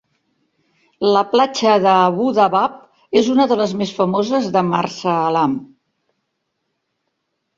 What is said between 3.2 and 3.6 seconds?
és una de